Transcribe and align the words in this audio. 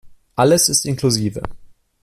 Alles 0.35 0.67
ist 0.67 0.85
inklusive. 0.87 1.43